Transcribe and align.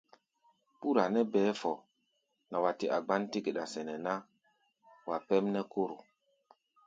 Ɓúra 0.79 1.03
nɛ́ 1.13 1.23
bɛɛ́ 1.31 1.53
fɔ 1.61 1.71
nɛ 2.49 2.57
wa 2.63 2.71
tɛ́ 2.79 2.91
a 2.95 2.97
gbán-té 3.05 3.37
geɗa 3.45 3.63
sɛnɛ 3.73 3.95
ná, 4.05 4.13
wa 5.07 5.17
pɛ́m 5.27 5.45
nɛ́ 5.53 5.63
kóro. 5.73 5.97